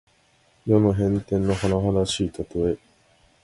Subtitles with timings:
[0.65, 2.75] 世の変転のはなはだしいたとえ。